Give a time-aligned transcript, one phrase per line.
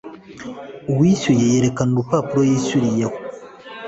[0.91, 3.15] uwishyuye yekerekana urupapuro yishyuriyeho